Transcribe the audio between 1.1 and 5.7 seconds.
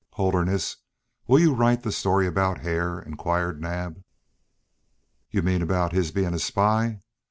will you right the story about Hare?" inquired Naab. "You mean